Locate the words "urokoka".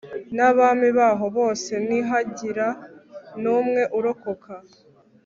3.97-4.53